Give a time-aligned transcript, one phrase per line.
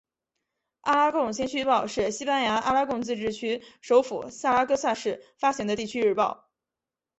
[0.81, 6.49] 阿拉贡先驱报是西班牙阿拉贡自治区首府萨拉戈萨市发行的地区日报。